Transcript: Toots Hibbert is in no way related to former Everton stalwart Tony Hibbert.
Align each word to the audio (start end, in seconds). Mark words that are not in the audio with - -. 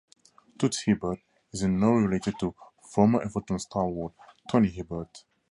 Toots 0.57 0.81
Hibbert 0.87 1.19
is 1.53 1.61
in 1.61 1.79
no 1.79 1.91
way 1.91 1.99
related 2.01 2.39
to 2.39 2.55
former 2.91 3.21
Everton 3.21 3.59
stalwart 3.59 4.13
Tony 4.49 4.69
Hibbert. 4.69 5.25